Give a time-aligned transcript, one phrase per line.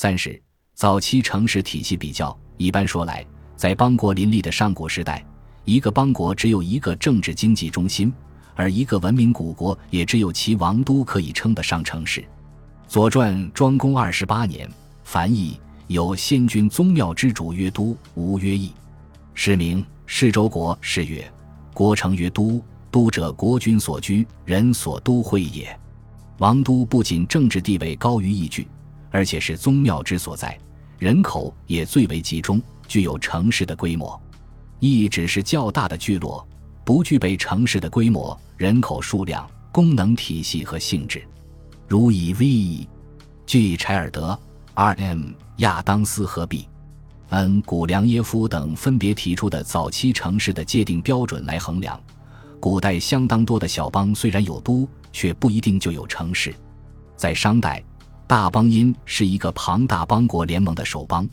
[0.00, 0.40] 三是
[0.74, 2.38] 早期城市体系比较。
[2.56, 5.26] 一般说来，在邦国林立的上古时代，
[5.64, 8.12] 一个邦国只有一个政治经济中心，
[8.54, 12.20] 而一个文明古国也只有其王都可以称得上城市。
[12.86, 14.70] 《左传》庄公二十八年，
[15.02, 15.58] 凡邑
[15.88, 18.72] 有先君宗庙之主曰都，吴曰邑。
[19.34, 21.28] 是名世周国，是曰
[21.74, 22.62] 国城曰都，
[22.92, 25.76] 都者国君所居，人所都会也。
[26.38, 28.64] 王都不仅政治地位高于邑居，
[29.10, 30.58] 而且是宗庙之所在。
[30.98, 34.20] 人口也最为集中，具有城市的规模。
[34.80, 36.46] 邑只是较大的聚落，
[36.84, 41.22] 不具备城市的规模、人口数量、功能体系和性质。
[41.86, 42.88] 如以 V.
[43.46, 43.76] G.
[43.76, 44.38] 柴尔德、
[44.74, 45.30] R.M.
[45.58, 47.60] 亚当斯和 B.N.
[47.62, 52.00] 古良耶夫等分别提出的早期城市的界定标准来衡量，
[52.60, 56.54] 古代相当多的小邦虽然有都，却不一定就有城市。
[57.16, 57.82] 在商代。
[58.28, 61.26] 大邦因是一个庞大邦国联盟的首邦，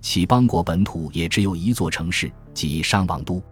[0.00, 3.42] 其邦国本土也只有一座城市，即商王都。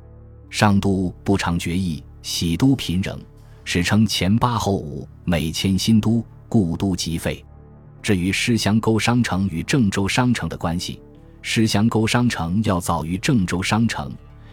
[0.48, 3.20] 商都不常决议，喜都频仍，
[3.64, 7.44] 史称前八后五，每迁新都，故都即废。
[8.00, 10.98] 至于狮乡沟商城与郑州商城的关系，
[11.42, 14.10] 狮乡沟商城要早于郑州商城，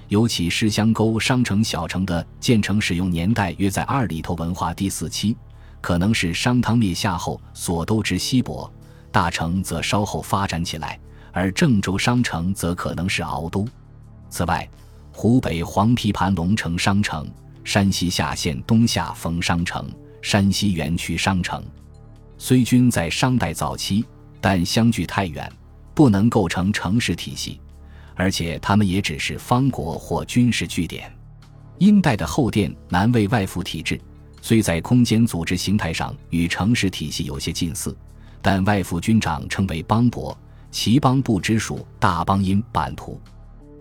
[0.10, 5.34] 尤其狮乡沟商城小城的建成使用年代约在二里头文化第四期。
[5.84, 8.72] 可能是商汤灭夏后所都之西伯，
[9.12, 10.98] 大城则稍后发展起来，
[11.34, 13.68] 而郑州商城则可能是敖都。
[14.30, 14.66] 此外，
[15.12, 17.30] 湖北黄陂盘龙城商城、
[17.66, 21.62] 山西夏县东夏冯商城、山西垣曲商城，
[22.38, 24.06] 虽均在商代早期，
[24.40, 25.52] 但相距太远，
[25.94, 27.60] 不能构成城市体系，
[28.16, 31.14] 而且他们也只是方国或军事据点。
[31.78, 34.00] 殷代的后殿南魏外附体制。
[34.46, 37.96] 虽在空间组织形态上与城市体系有些近似，
[38.42, 40.38] 但外附军长称为邦伯，
[40.70, 43.18] 其邦部直属大邦因版图，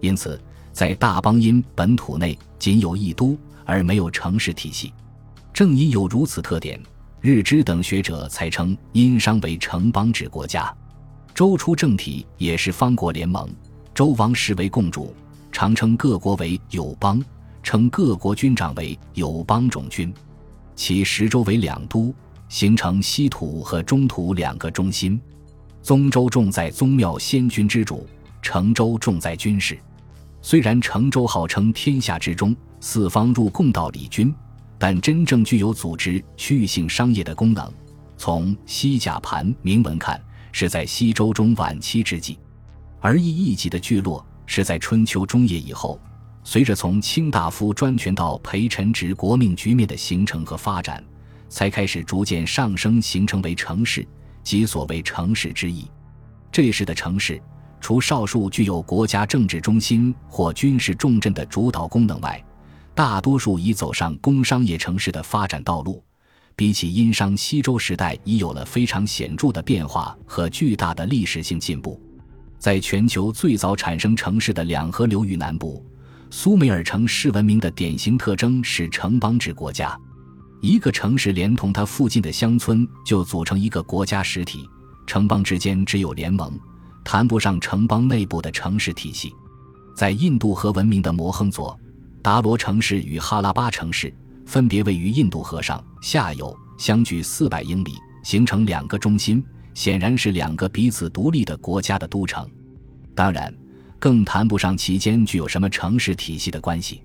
[0.00, 0.40] 因此
[0.72, 4.92] 在大邦因本土内仅有一都，而没有城市体系。
[5.52, 6.80] 正因有如此特点，
[7.20, 10.72] 日支等学者才称殷商为城邦制国家。
[11.34, 13.50] 周初政体也是方国联盟，
[13.92, 15.12] 周王室为共主，
[15.50, 17.20] 常称各国为友邦，
[17.64, 20.14] 称各国军长为友邦种军。
[20.74, 22.14] 其十州为两都，
[22.48, 25.20] 形成西土和中土两个中心。
[25.82, 28.06] 宗周重在宗庙先君之主，
[28.40, 29.78] 成周重在军事。
[30.40, 34.34] 虽然成周号称天下之中，四方入贡道理君，
[34.78, 37.72] 但真正具有组织区域性商业的功能。
[38.16, 40.20] 从西甲盘铭文看，
[40.52, 42.38] 是在西周中晚期之际，
[43.00, 45.98] 而一一级的聚落是在春秋中叶以后。
[46.44, 51.02] 随着从卿大夫专权到陪臣职国命局面的形成和发展，
[51.48, 54.06] 才开始逐渐上升，形成为城市，
[54.42, 55.88] 即所谓城市之意。
[56.50, 57.40] 这时的城市，
[57.80, 62.44] 除少数具有国家政治中心或军事重镇的主导功能外，
[62.94, 66.02] 大多数已走上工商业城市的发展道路。
[66.54, 71.98] 比起殷商西周时代，已有了非常显著的变化和巨大的历史性进步。
[72.58, 75.84] 在全球最早产生城市的两河流域南部。
[76.34, 79.94] 苏美尔城市文明的典型特征是城邦制国家，
[80.62, 84.66] 一个城市连同它附近的乡村就组成一个国家实体，
[85.06, 86.58] 城邦之间只有联盟，
[87.04, 89.30] 谈不上城邦内部的城市体系。
[89.94, 91.78] 在印度河文明的摩亨佐
[92.22, 94.12] 达罗城市与哈拉巴城市
[94.46, 97.92] 分别位于印度河上下游，相距四百英里，
[98.24, 99.44] 形成两个中心，
[99.74, 102.48] 显然是两个彼此独立的国家的都城。
[103.14, 103.54] 当然。
[104.02, 107.04] 更谈不上其间具有什么城市体系的关系。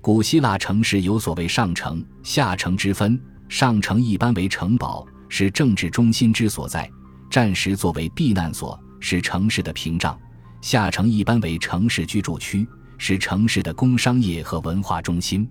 [0.00, 3.16] 古希腊城市有所谓上城、下城之分，
[3.48, 6.90] 上城一般为城堡，是政治中心之所在，
[7.30, 10.18] 战时作为避难所，是城市的屏障；
[10.60, 12.66] 下城一般为城市居住区，
[12.98, 15.48] 是城市的工商业和文化中心。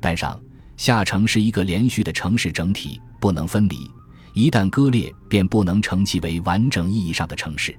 [0.00, 0.42] 但上
[0.76, 3.88] 下城是一个连续的城市整体，不能分离，
[4.32, 7.72] 一旦割裂，便不能称其为完整意义上的城市。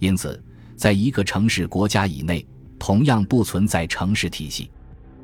[0.00, 0.42] 因此。
[0.76, 2.46] 在一个城市国家以内，
[2.78, 4.70] 同样不存在城市体系。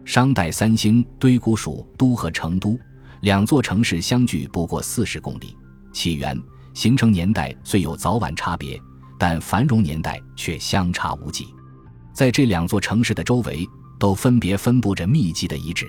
[0.05, 2.79] 商代三星堆古蜀都和成都
[3.21, 5.57] 两座城市相距不过四十公里，
[5.93, 6.41] 起源、
[6.75, 8.81] 形成年代虽有早晚差别，
[9.19, 11.49] 但繁荣年代却相差无几。
[12.13, 13.69] 在这两座城市的周围，
[13.99, 15.87] 都分别分布着密集的遗址，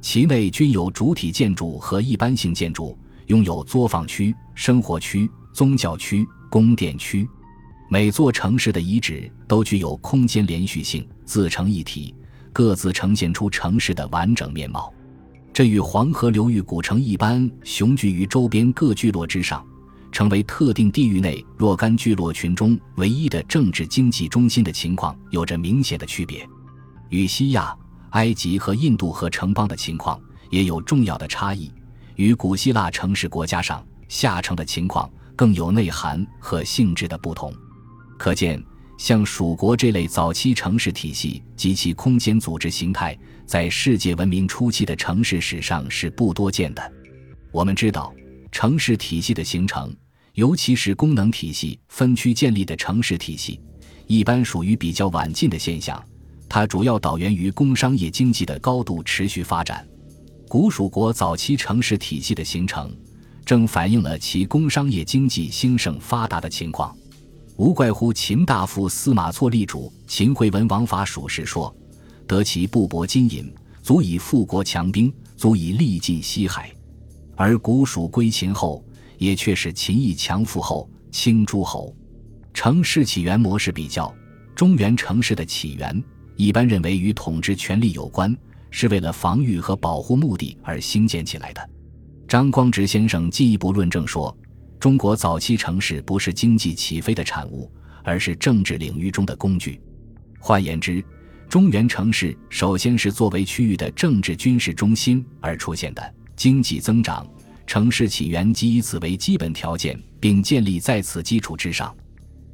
[0.00, 2.96] 其内均有主体建筑和一般性建筑，
[3.26, 7.28] 拥有作坊区、生活区、宗教区、宫殿区。
[7.92, 12.14] 每座城市的遗址都具有空间连续性，自成一体，
[12.52, 14.94] 各自呈现出城市的完整面貌。
[15.52, 19.66] 这与黄河流域古城一般雄踞于周边各聚落之上，
[20.12, 26.48] 成为特定地域内若干聚落群中唯一的政治经济中心的情况有着明显的区别，
[27.08, 27.76] 与西亚、
[28.10, 30.16] 埃及和印度合城邦的情况
[30.48, 31.68] 也有重要的差异，
[32.14, 37.52] 与古希腊城市国家上下城的情况更有内涵和性质的不同。
[38.20, 38.62] 可见，
[38.98, 46.92] 像蜀国这类早期城市体系及其空间组织形态，在世界文明初期的城市史上是不多见的。
[47.50, 48.14] 我们知道。
[48.52, 49.96] 城市体系的形成，
[50.34, 53.58] 尤其是功能体系分区建立的城市体系，
[54.06, 56.04] 一般属于比较晚近的现象。
[56.46, 59.88] 它主要导源于工商业经济的高度持续发展。
[60.46, 62.94] 古蜀国早期城市体系的形成，
[63.46, 66.94] 正反映了其工商业经济兴盛发达的情况。
[67.60, 71.76] 无怪乎秦大夫司马错立主《秦惠文王法属时说
[72.26, 73.52] ：“得其布帛金银，
[73.82, 76.72] 足以富国强兵，足以力尽西海。”
[77.36, 78.82] 而古蜀归秦后，
[79.18, 81.94] 也却是秦义强富后轻诸侯。
[82.54, 84.10] 城市起源模式比较，
[84.54, 86.02] 中原城市的起源
[86.36, 88.34] 一般认为与统治权力有关，
[88.70, 91.70] 是为了防御和保护目的而兴建起来的。
[92.26, 94.34] 张光直先生进一步论证说，
[94.80, 97.70] 中国早期城市不是经济起飞的产物，
[98.02, 99.78] 而是政治领域中的工具。
[100.38, 101.04] 换言之，
[101.50, 106.14] 中原城市首先是作为区域的政治军事中心而出现的。
[106.34, 107.28] 经济增长、
[107.66, 111.94] 城市起源即以此为基本条件，并建立在此基础之上。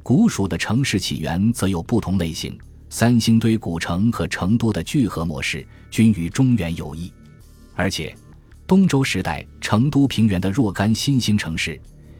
[0.03, 2.57] 古蜀的城市起源则有不同类型。
[2.89, 7.09] 三星堆古城和成都的聚合模式均与中原有异，
[7.73, 8.13] 而且
[8.65, 11.79] 东周时代成都平原的若干新兴城市，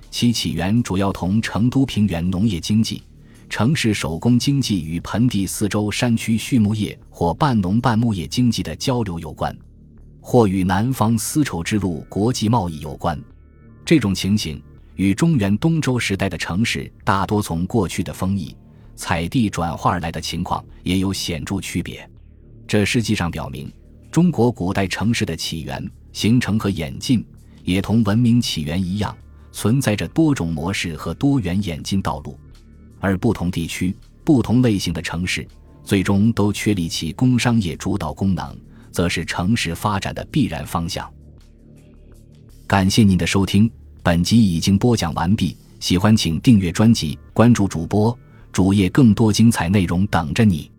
[0.09, 3.03] 其起源主要同成都平原农业经济、
[3.49, 9.55] 城市手工经济与盆地四周山区畜牧业或半农半牧业经济的交流有关。
[10.19, 13.17] 或与南方丝绸之路国际贸易有关，
[13.85, 14.61] 这种情形
[14.95, 18.53] 与中原东周时代的城市大多从过去的丰邑、
[18.93, 22.05] 采地转化而来的情况也有显著区别。
[22.67, 23.71] 这实际上表明，
[24.11, 27.25] 中国古代城市的起源、形成和演进，
[27.63, 29.15] 也同文明起源一样，
[29.57, 32.39] 存在着多种模式和多元演进道路。
[32.99, 35.47] 而不同地区、不同类型的城市，
[35.83, 38.55] 最终都确立其工商业主导功能。
[38.91, 41.07] 则是城市发展的必然方向。
[42.65, 43.69] 感谢您的收听，
[44.01, 45.55] 本集已经播讲完毕。
[45.79, 48.17] 喜欢请订阅专辑，关注主播
[48.51, 50.71] 主页，更多精彩内容等着你。